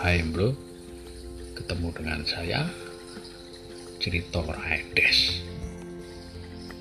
Hai 0.00 0.24
bro. 0.24 0.56
Ketemu 1.52 1.92
dengan 1.92 2.24
saya 2.24 2.64
Cerita 4.00 4.40
Raedes 4.40 5.44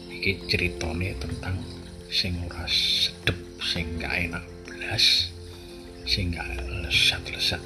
Iki 0.08 0.48
ceritone 0.48 1.12
tentang 1.20 1.60
Sing 2.08 2.40
ora 2.48 2.64
sedep 2.72 3.36
Sing 3.60 4.00
gak 4.00 4.16
enak 4.24 4.48
belas 4.64 5.36
Sing 6.08 6.32
gak 6.32 6.48
lesat-lesat. 6.64 7.60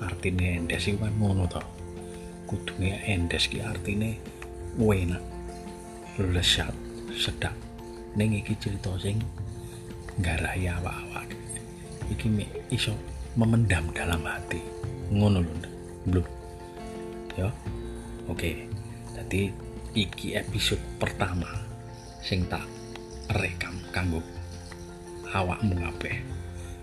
Artinya 0.00 0.64
endes 0.64 0.88
itu 0.88 0.96
kan 0.96 1.12
toh 1.52 1.66
Kudunya 2.48 2.96
endes 3.04 3.52
ki 3.52 3.60
artine 3.60 4.16
enak 4.80 5.20
Lesat 6.16 6.72
Sedap. 7.12 7.52
Ning 8.16 8.32
iki 8.32 8.56
cerita 8.56 8.96
sing 8.96 9.20
Garai 10.24 10.72
awak-awak. 10.72 11.36
Iki 12.08 12.32
mek 12.32 12.48
iso 12.72 12.96
memendam 13.36 13.84
dalam 13.92 14.24
hati. 14.24 14.58
Ngono 15.12 15.44
belum. 16.08 16.26
Ya. 17.36 17.52
Oke. 18.26 18.64
Jadi 19.12 19.52
iki 19.92 20.36
episode 20.36 20.80
pertama 20.96 21.48
sing 22.24 22.48
tak 22.48 22.64
rekam 23.36 23.76
kanggo 23.92 24.24
awakmu 25.30 25.76
kabeh. 25.76 26.16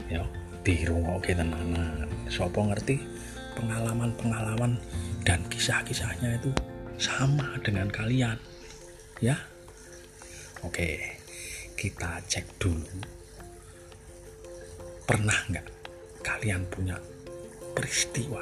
Ya 0.08 0.24
dirungokke 0.64 1.36
tenanan. 1.36 2.08
Sapa 2.30 2.62
ngerti? 2.62 3.02
Pengalaman-pengalaman 3.54 4.82
dan 5.22 5.46
kisah-kisahnya 5.46 6.42
itu 6.42 6.50
sama 6.98 7.58
dengan 7.62 7.90
kalian. 7.90 8.38
Ya. 9.20 9.38
Oke. 10.64 11.20
Kita 11.74 12.24
cek 12.24 12.64
dulu. 12.64 13.04
Pernah 15.04 15.36
nggak 15.52 15.73
kalian 16.24 16.64
punya 16.72 16.96
peristiwa, 17.76 18.42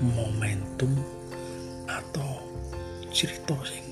momentum 0.00 0.96
atau 1.84 2.40
cerita 3.12 3.54
sing 3.68 3.84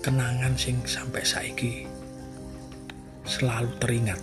kenangan 0.00 0.56
sing 0.56 0.80
sampai 0.88 1.20
saiki 1.20 1.84
selalu 3.28 3.68
teringat. 3.76 4.20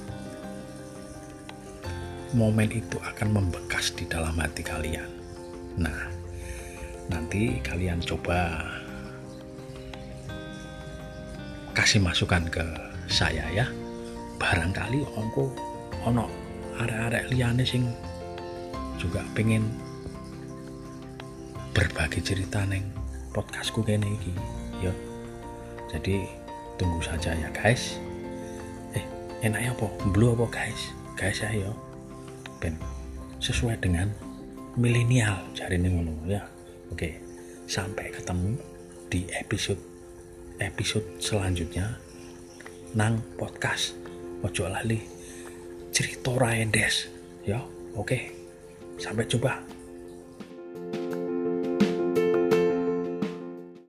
Momen 2.36 2.68
itu 2.74 3.00
akan 3.00 3.40
membekas 3.40 3.96
di 3.96 4.04
dalam 4.04 4.36
hati 4.36 4.60
kalian. 4.66 5.08
Nah, 5.80 6.12
nanti 7.08 7.62
kalian 7.64 8.04
coba 8.04 8.68
kasih 11.72 12.04
masukan 12.04 12.44
ke 12.52 12.66
saya 13.08 13.48
ya. 13.54 13.70
Barangkali 14.42 15.02
ongko 15.16 15.56
ono 16.04 16.47
arek-arek 16.78 17.34
liyane 17.34 17.66
sing 17.66 17.90
juga 18.98 19.22
pengen 19.38 19.66
berbagi 21.74 22.22
cerita 22.26 22.66
neng 22.66 22.86
podcastku 23.34 23.86
kene 23.86 24.10
iki. 24.18 24.34
Ya. 24.82 24.94
Jadi 25.94 26.26
tunggu 26.82 27.02
saja 27.06 27.38
ya 27.38 27.50
guys. 27.54 28.02
Eh 28.98 29.06
enaknya 29.46 29.78
apa? 29.78 29.88
Blue 30.10 30.34
apa 30.34 30.50
guys? 30.50 30.82
Guys 31.14 31.42
ayo. 31.46 31.74
Ben 32.58 32.74
sesuai 33.38 33.78
dengan 33.78 34.10
milenial 34.74 35.38
cari 35.54 35.78
nih 35.78 35.90
ngono 35.94 36.14
ya. 36.26 36.42
Oke 36.90 37.22
sampai 37.68 38.10
ketemu 38.16 38.56
di 39.12 39.28
episode 39.36 39.80
episode 40.58 41.04
selanjutnya 41.20 42.00
nang 42.96 43.20
podcast 43.36 43.94
ojo 44.42 44.72
lali 44.72 45.17
cerita 45.98 46.30
Raendes 46.38 47.10
ya 47.42 47.58
oke. 47.98 48.30
Sampai 49.02 49.26
jumpa 49.26 49.66